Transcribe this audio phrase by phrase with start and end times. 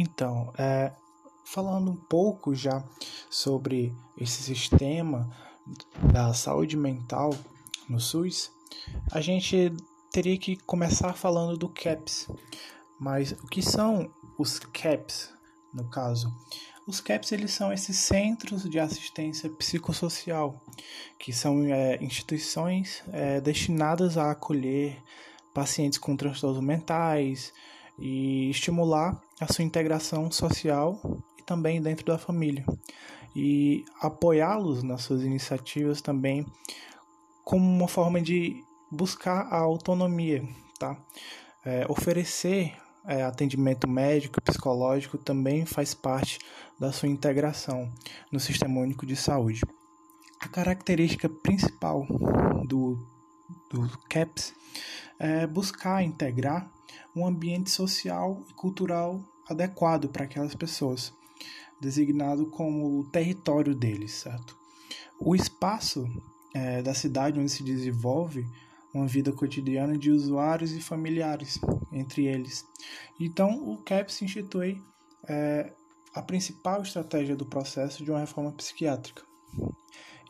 [0.00, 0.92] Então, é,
[1.44, 2.84] falando um pouco já
[3.28, 5.28] sobre esse sistema
[6.12, 7.34] da saúde mental
[7.88, 8.52] no SUS,
[9.10, 9.72] a gente
[10.12, 12.28] teria que começar falando do CAPS.
[13.00, 14.08] Mas o que são
[14.38, 15.34] os CAPS,
[15.74, 16.32] no caso?
[16.86, 20.62] Os CAPS eles são esses centros de assistência psicossocial,
[21.18, 25.02] que são é, instituições é, destinadas a acolher
[25.52, 27.52] pacientes com transtornos mentais
[27.98, 31.00] e estimular a sua integração social
[31.38, 32.64] e também dentro da família.
[33.34, 36.46] E apoiá-los nas suas iniciativas também
[37.44, 40.46] como uma forma de buscar a autonomia,
[40.78, 40.96] tá?
[41.64, 42.74] É, oferecer
[43.06, 46.38] é, atendimento médico, psicológico também faz parte
[46.78, 47.90] da sua integração
[48.30, 49.62] no Sistema Único de Saúde.
[50.40, 52.06] A característica principal
[52.66, 52.98] do,
[53.70, 54.54] do CAPS
[55.18, 56.70] é buscar integrar
[57.14, 61.12] um ambiente social e cultural adequado para aquelas pessoas,
[61.80, 64.56] designado como o território deles, certo?
[65.18, 66.06] O espaço
[66.54, 68.46] é, da cidade onde se desenvolve
[68.94, 71.58] uma vida cotidiana de usuários e familiares
[71.92, 72.64] entre eles.
[73.18, 74.80] Então, o CAPS institui
[75.28, 75.72] é,
[76.14, 79.22] a principal estratégia do processo de uma reforma psiquiátrica.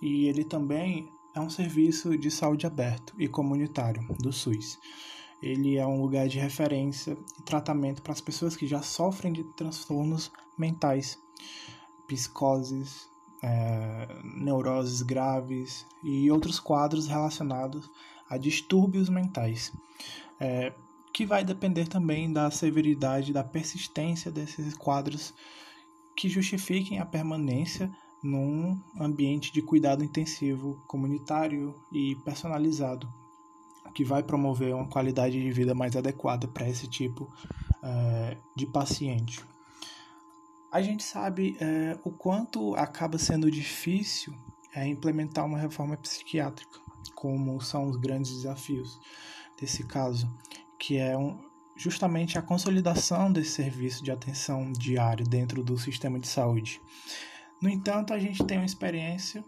[0.02, 1.08] E ele também
[1.38, 4.76] é um serviço de saúde aberto e comunitário do SUS.
[5.40, 9.44] Ele é um lugar de referência e tratamento para as pessoas que já sofrem de
[9.44, 11.16] transtornos mentais,
[12.08, 13.08] psicoses,
[13.40, 17.88] é, neuroses graves e outros quadros relacionados
[18.28, 19.72] a distúrbios mentais,
[20.40, 20.72] é,
[21.14, 25.32] que vai depender também da severidade, da persistência desses quadros
[26.16, 27.88] que justifiquem a permanência
[28.22, 33.08] num ambiente de cuidado intensivo, comunitário e personalizado,
[33.94, 37.30] que vai promover uma qualidade de vida mais adequada para esse tipo
[37.82, 39.40] é, de paciente.
[40.70, 44.34] A gente sabe é, o quanto acaba sendo difícil
[44.74, 46.78] é, implementar uma reforma psiquiátrica
[47.18, 49.00] como são os grandes desafios
[49.60, 50.32] desse caso,
[50.78, 51.36] que é um,
[51.76, 56.80] justamente a consolidação desse serviço de atenção diária dentro do sistema de saúde.
[57.60, 59.44] No entanto, a gente tem uma experiência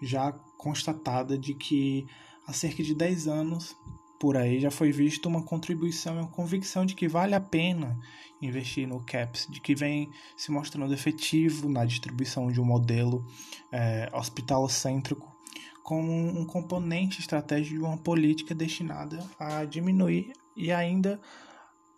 [0.00, 2.06] já constatada de que
[2.46, 3.76] há cerca de 10 anos
[4.18, 7.98] por aí já foi visto uma contribuição e uma convicção de que vale a pena
[8.40, 13.26] investir no CAPS, de que vem se mostrando efetivo na distribuição de um modelo
[13.72, 15.34] é, hospitalocêntrico
[15.82, 21.18] como um componente estratégico de uma política destinada a diminuir e ainda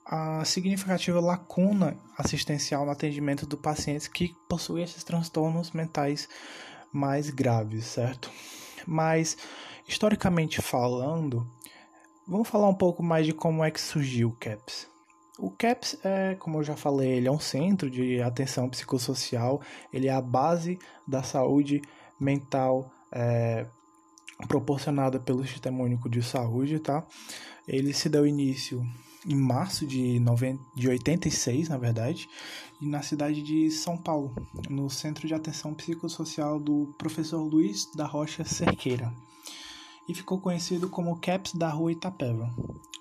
[0.04, 6.28] a significativa lacuna assistencial no atendimento do pacientes que possuem esses transtornos mentais
[6.92, 8.30] mais graves, certo?
[8.86, 9.36] Mas
[9.86, 11.46] historicamente falando,
[12.26, 14.88] vamos falar um pouco mais de como é que surgiu o CAPS.
[15.38, 19.60] O CAPS é, como eu já falei, ele é um centro de atenção psicossocial,
[19.92, 21.80] ele é a base da saúde
[22.20, 23.66] mental é,
[24.46, 27.04] proporcionada pelo Sistema Único de Saúde, tá?
[27.66, 28.84] Ele se deu início
[29.26, 32.28] em março de, 90, de 86, na verdade,
[32.80, 34.34] e na cidade de São Paulo,
[34.68, 39.12] no Centro de Atenção Psicossocial do professor Luiz da Rocha Cerqueira,
[40.08, 42.52] e ficou conhecido como CAPS da Rua Itapeva.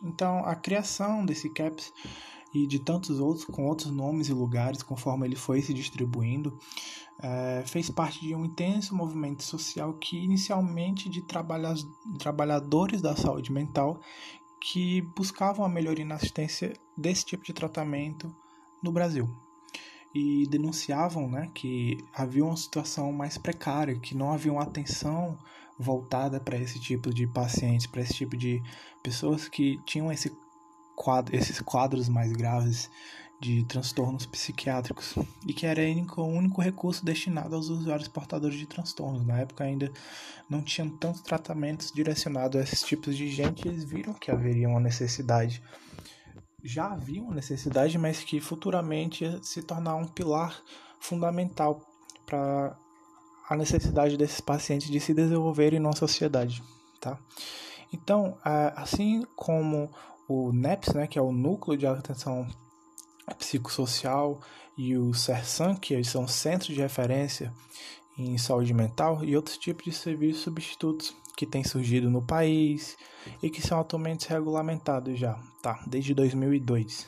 [0.03, 1.91] Então, a criação desse CAPS
[2.53, 6.57] e de tantos outros, com outros nomes e lugares, conforme ele foi se distribuindo,
[7.23, 11.73] é, fez parte de um intenso movimento social que, inicialmente, de trabalha
[12.17, 13.99] trabalhadores da saúde mental
[14.61, 18.33] que buscavam a melhoria na assistência desse tipo de tratamento
[18.81, 19.27] no Brasil.
[20.13, 25.37] E denunciavam né, que havia uma situação mais precária, que não havia uma atenção
[25.79, 28.61] voltada para esse tipo de pacientes, para esse tipo de
[29.01, 30.31] pessoas que tinham esse
[30.95, 32.89] quadro, esses quadros mais graves
[33.41, 35.15] de transtornos psiquiátricos
[35.47, 39.25] e que era o único recurso destinado aos usuários portadores de transtornos.
[39.25, 39.91] Na época ainda
[40.47, 44.79] não tinham tantos tratamentos direcionados a esses tipos de gente, eles viram que haveria uma
[44.79, 45.61] necessidade.
[46.63, 50.61] Já havia uma necessidade, mas que futuramente ia se tornar um pilar
[50.99, 51.81] fundamental
[52.27, 52.77] para
[53.49, 56.61] a necessidade desses pacientes de se desenvolverem na sociedade,
[56.99, 57.17] tá?
[57.91, 58.37] Então,
[58.75, 59.91] assim como
[60.29, 62.47] o NEPS, né, que é o Núcleo de Atenção
[63.33, 64.39] Psicossocial,
[64.77, 67.53] e o CERSAM, que são Centros de Referência
[68.17, 72.97] em Saúde Mental, e outros tipos de serviços substitutos que têm surgido no país
[73.41, 77.07] e que são atualmente regulamentados já, tá, desde 2002,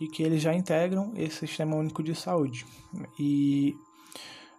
[0.00, 2.66] e que eles já integram esse Sistema Único de Saúde.
[3.18, 3.76] E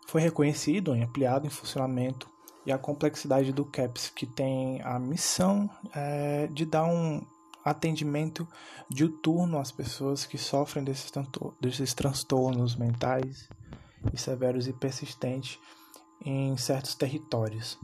[0.07, 2.29] foi reconhecido e ampliado em funcionamento
[2.65, 7.21] e a complexidade do CAPS, que tem a missão é, de dar um
[7.67, 8.47] atendimento
[8.89, 11.11] diuturno às pessoas que sofrem desses,
[11.59, 13.49] desses transtornos mentais
[14.13, 15.59] e severos e persistentes
[16.23, 17.77] em certos territórios,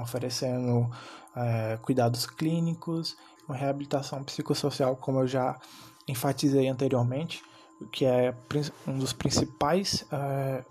[0.00, 0.90] oferecendo
[1.36, 3.16] é, cuidados clínicos,
[3.48, 5.58] uma reabilitação psicossocial, como eu já
[6.06, 7.42] enfatizei anteriormente,
[7.92, 8.34] que é
[8.86, 10.64] um dos principais é,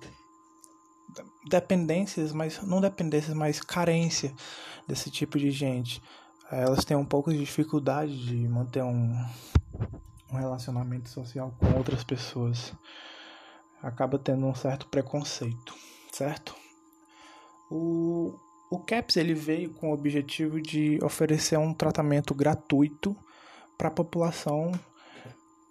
[1.50, 4.34] dependências, mas não dependências, mas carência
[4.88, 6.02] desse tipo de gente.
[6.52, 9.14] Elas têm um pouco de dificuldade de manter um,
[10.32, 12.74] um relacionamento social com outras pessoas.
[13.82, 15.74] Acaba tendo um certo preconceito,
[16.12, 16.56] certo?
[17.70, 18.40] O,
[18.72, 23.16] o CAPS ele veio com o objetivo de oferecer um tratamento gratuito
[23.78, 24.72] para a população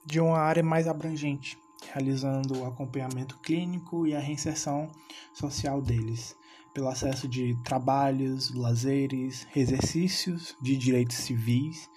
[0.05, 1.59] de uma área mais abrangente,
[1.93, 4.91] realizando o acompanhamento clínico e a reinserção
[5.35, 6.37] social deles,
[6.77, 11.89] pelo acesso de trabalhos, lazeres, exercícios de direitos civis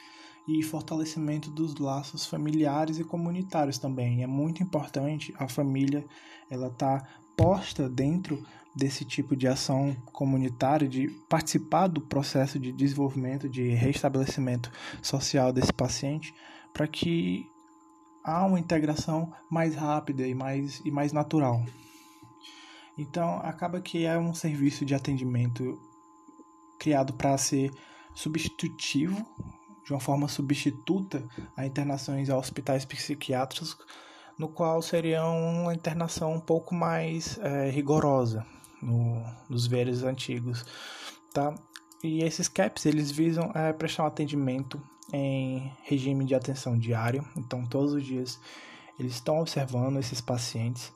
[0.47, 4.23] e fortalecimento dos laços familiares e comunitários também.
[4.23, 6.05] É muito importante a família
[6.49, 7.05] ela tá
[7.35, 8.41] posta dentro
[8.73, 14.71] desse tipo de ação comunitária, de participar do processo de desenvolvimento, de restabelecimento
[15.01, 16.33] social desse paciente,
[16.71, 17.45] para que
[18.23, 21.65] há uma integração mais rápida e mais, e mais natural.
[22.99, 25.79] Então, acaba que é um serviço de atendimento
[26.77, 27.71] criado para ser
[28.13, 29.25] substitutivo,
[29.85, 31.23] de uma forma substituta
[31.55, 33.77] a internações a hospitais psiquiátricos,
[34.37, 38.45] no qual seria uma internação um pouco mais é, rigorosa
[38.81, 40.65] no, nos velhos antigos,
[41.33, 41.55] tá?
[42.03, 44.81] E esses CAPs, eles visam é, prestar um atendimento
[45.13, 48.37] em regime de atenção diário, então todos os dias
[48.99, 50.91] eles estão observando esses pacientes,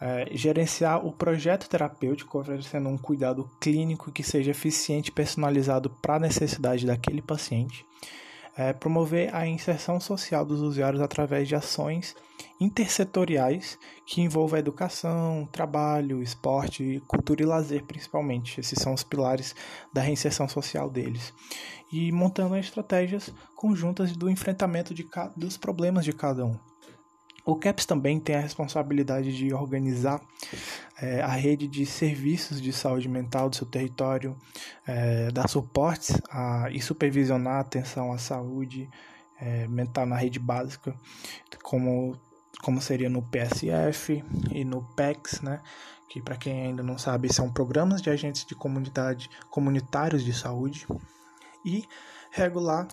[0.00, 6.16] é, gerenciar o projeto terapêutico, oferecendo um cuidado clínico que seja eficiente e personalizado para
[6.16, 7.86] a necessidade daquele paciente,
[8.56, 12.14] é, promover a inserção social dos usuários através de ações
[12.60, 18.60] intersetoriais que envolvam educação, trabalho, esporte, cultura e lazer, principalmente.
[18.60, 19.54] Esses são os pilares
[19.92, 21.32] da reinserção social deles.
[21.92, 25.06] E montando estratégias conjuntas do enfrentamento de,
[25.36, 26.58] dos problemas de cada um.
[27.44, 30.20] O CAPS também tem a responsabilidade de organizar
[31.00, 34.34] é, a rede de serviços de saúde mental do seu território,
[34.86, 38.88] é, dar suportes a, e supervisionar a atenção à saúde
[39.38, 40.94] é, mental na rede básica,
[41.62, 42.18] como,
[42.62, 45.60] como seria no PSF e no PECS, né?
[46.08, 50.86] que para quem ainda não sabe são programas de agentes de comunidade comunitários de saúde,
[51.64, 51.84] e
[52.30, 52.86] regular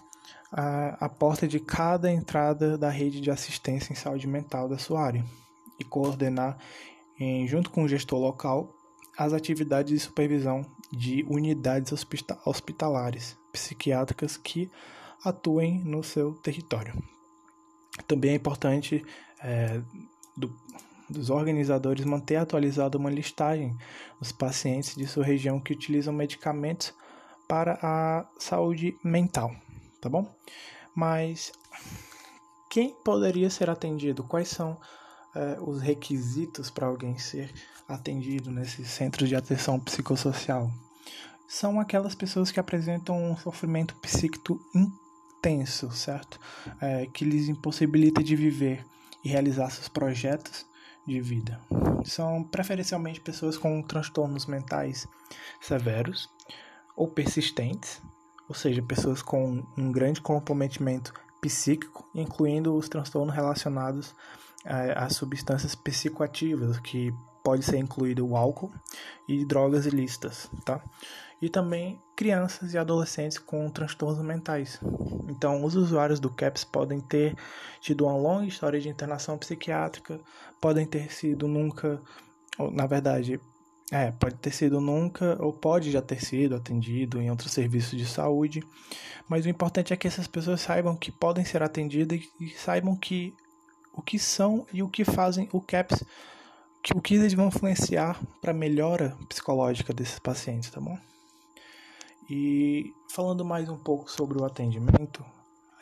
[0.51, 5.01] a, a porta de cada entrada da rede de assistência em saúde mental da sua
[5.01, 5.24] área
[5.80, 6.57] e coordenar,
[7.18, 8.69] em, junto com o gestor local,
[9.18, 11.94] as atividades de supervisão de unidades
[12.45, 14.69] hospitalares psiquiátricas que
[15.24, 16.94] atuem no seu território.
[18.07, 19.06] Também é importante
[19.42, 19.81] é,
[20.36, 20.53] do,
[21.09, 23.77] dos organizadores manter atualizada uma listagem
[24.19, 26.94] dos pacientes de sua região que utilizam medicamentos
[27.48, 29.53] para a saúde mental
[30.01, 30.27] tá bom?
[30.94, 31.53] Mas
[32.69, 34.24] quem poderia ser atendido?
[34.24, 34.77] Quais são
[35.36, 37.53] é, os requisitos para alguém ser
[37.88, 40.69] atendido nesses centros de atenção psicossocial?
[41.48, 46.39] São aquelas pessoas que apresentam um sofrimento psíquico intenso, certo?
[46.80, 48.86] É, que lhes impossibilita de viver
[49.24, 50.65] e realizar seus projetos
[51.05, 51.60] de vida.
[52.05, 55.08] São preferencialmente pessoas com transtornos mentais
[55.60, 56.29] severos
[56.96, 58.01] ou persistentes,
[58.51, 64.13] ou seja, pessoas com um grande comprometimento psíquico, incluindo os transtornos relacionados
[64.65, 68.70] a, a substâncias psicoativas, que pode ser incluído o álcool
[69.25, 70.84] e drogas ilícitas, tá?
[71.41, 74.77] E também crianças e adolescentes com transtornos mentais.
[75.29, 77.38] Então, os usuários do CAPS podem ter
[77.79, 80.20] tido uma longa história de internação psiquiátrica,
[80.60, 82.01] podem ter sido nunca,
[82.74, 83.39] na verdade,
[83.91, 88.05] é, pode ter sido nunca, ou pode já ter sido atendido em outros serviços de
[88.05, 88.63] saúde,
[89.27, 93.33] mas o importante é que essas pessoas saibam que podem ser atendidas e saibam que
[93.93, 96.05] o que são e o que fazem o CAPS,
[96.81, 100.98] que, o que eles vão influenciar para a melhora psicológica desses pacientes, tá bom?
[102.29, 105.24] E falando mais um pouco sobre o atendimento,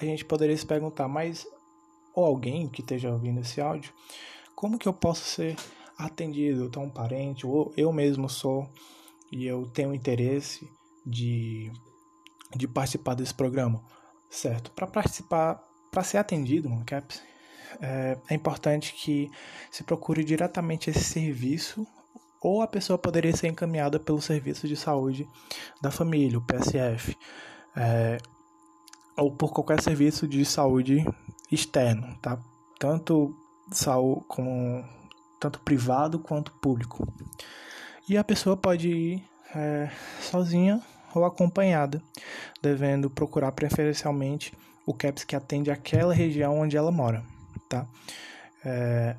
[0.01, 1.45] a gente poderia se perguntar, mas
[2.15, 3.93] ou alguém que esteja ouvindo esse áudio,
[4.55, 5.55] como que eu posso ser
[5.99, 8.67] atendido, tenho um parente, ou eu mesmo sou,
[9.31, 10.67] e eu tenho interesse
[11.05, 11.71] de,
[12.55, 13.83] de participar desse programa,
[14.29, 14.71] certo?
[14.71, 17.21] Para participar, para ser atendido no CAPS,
[17.81, 19.29] é, é importante que
[19.69, 21.85] se procure diretamente esse serviço
[22.41, 25.27] ou a pessoa poderia ser encaminhada pelo Serviço de Saúde
[25.81, 27.15] da Família, o PSF.
[27.75, 28.17] É,
[29.17, 31.05] ou por qualquer serviço de saúde
[31.51, 32.39] externo, tá?
[32.79, 33.35] Tanto
[33.71, 34.83] saúde como
[35.39, 37.07] tanto privado quanto público.
[38.07, 39.23] E a pessoa pode ir
[39.55, 39.89] é,
[40.21, 40.81] sozinha
[41.13, 42.01] ou acompanhada,
[42.61, 44.53] devendo procurar preferencialmente
[44.85, 47.23] o CAPS que atende aquela região onde ela mora,
[47.67, 47.87] tá?
[48.63, 49.15] É,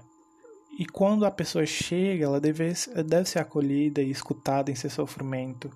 [0.79, 2.73] e quando a pessoa chega, ela deve,
[3.07, 5.71] deve ser acolhida e escutada em seu sofrimento.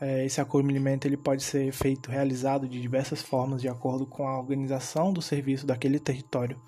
[0.00, 4.38] É, esse acolhimento ele pode ser feito, realizado de diversas formas, de acordo com a
[4.38, 6.60] organização do serviço daquele território.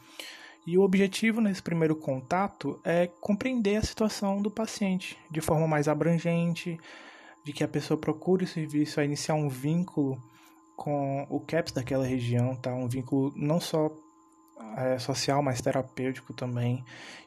[0.66, 5.88] E o objetivo nesse primeiro contato é compreender a situação do paciente de forma mais
[5.88, 6.78] abrangente,
[7.44, 10.18] de que a pessoa procure o serviço a iniciar um vínculo
[10.74, 12.74] com o CAPS daquela região, tá?
[12.74, 13.90] Um vínculo não só
[14.76, 16.82] é, social, mas terapêutico também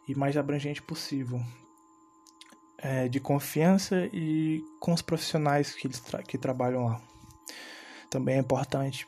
[0.08, 1.40] e mais abrangente possível,
[2.80, 7.02] é, de confiança e com os profissionais que, eles tra que trabalham lá.
[8.10, 9.08] Também é importante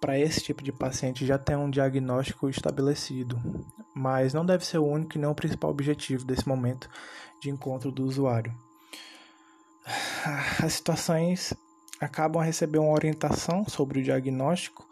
[0.00, 3.38] para esse tipo de paciente já ter um diagnóstico estabelecido,
[3.94, 6.88] mas não deve ser o único e não o principal objetivo desse momento
[7.40, 8.54] de encontro do usuário.
[10.62, 11.54] As situações
[12.00, 14.86] acabam a receber uma orientação sobre o diagnóstico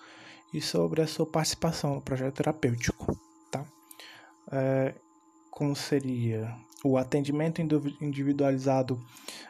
[0.53, 3.19] e sobre a sua participação no projeto terapêutico,
[3.51, 3.65] tá?
[4.51, 4.95] É,
[5.51, 6.55] como seria
[6.87, 7.61] o atendimento
[8.01, 9.01] individualizado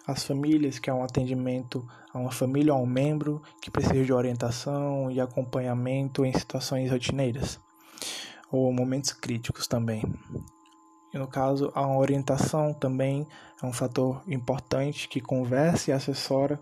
[0.07, 4.05] às famílias, que é um atendimento a uma família ou a um membro que precisa
[4.05, 7.61] de orientação e acompanhamento em situações rotineiras
[8.51, 10.03] ou momentos críticos também.
[11.13, 13.27] E no caso, a orientação também
[13.63, 16.61] é um fator importante que conversa e assessora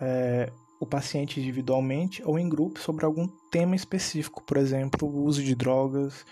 [0.00, 5.42] é, o paciente individualmente ou em grupo sobre algum tema específico, por exemplo, o uso
[5.42, 6.24] de drogas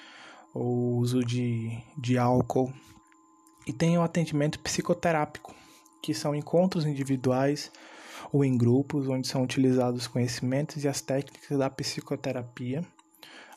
[0.52, 2.72] ou o uso de, de álcool.
[3.66, 5.54] E tem o atendimento psicoterápico,
[6.02, 7.70] que são encontros individuais
[8.32, 12.84] ou em grupos, onde são utilizados os conhecimentos e as técnicas da psicoterapia.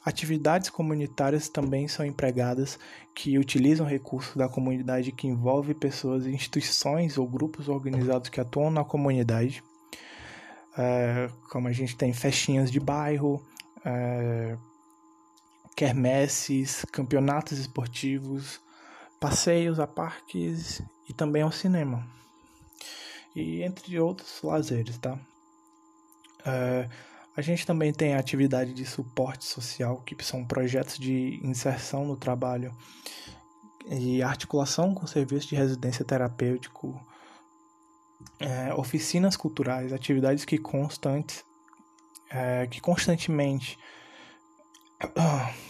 [0.06, 2.80] Atividades comunitárias também são empregadas
[3.14, 8.86] que utilizam recursos da comunidade que envolve pessoas, instituições ou grupos organizados que atuam na
[8.86, 9.62] comunidade
[10.78, 13.44] é, como a gente tem festinhas de bairro,
[13.84, 14.56] é,
[15.76, 18.62] quermesses, campeonatos esportivos,
[19.20, 22.06] passeios a parques e também ao cinema.
[23.36, 25.18] E entre outros lazeres, tá?
[26.46, 26.90] É,
[27.36, 32.18] a gente também tem a atividade de suporte social, que são projetos de inserção no
[32.18, 32.76] trabalho
[33.86, 37.00] e articulação com serviços de residência terapêutico,
[38.40, 41.44] é, oficinas culturais, atividades que constantes,
[42.30, 43.78] é, que constantemente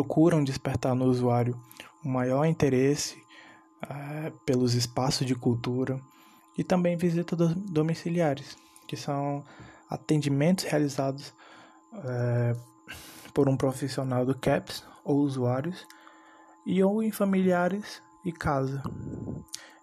[0.00, 1.54] procuram despertar no usuário
[2.02, 3.22] o maior interesse
[3.82, 6.00] é, pelos espaços de cultura
[6.56, 8.56] e também visitas domiciliares,
[8.88, 9.44] que são
[9.90, 11.34] atendimentos realizados
[12.02, 12.56] é,
[13.34, 15.86] por um profissional do CAPS ou usuários
[16.64, 18.82] e ou em familiares e casa.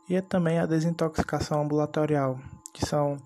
[0.10, 2.40] E é também a desintoxicação ambulatorial,
[2.74, 3.18] que são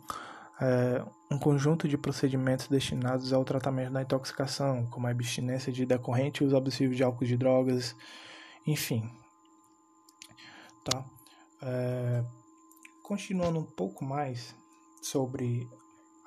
[0.62, 6.44] é, um conjunto de procedimentos destinados ao tratamento da intoxicação, como a abstinência de decorrente
[6.44, 7.96] uso abusivo de álcool de drogas,
[8.66, 9.10] enfim.
[10.86, 11.04] Tá?
[11.64, 12.24] É,
[13.02, 14.56] continuando um pouco mais
[15.02, 15.68] sobre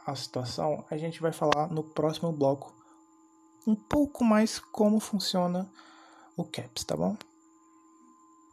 [0.04, 2.74] a situação, a gente vai falar no próximo bloco
[3.66, 5.70] um pouco mais como funciona
[6.36, 7.16] o CAPS, tá bom?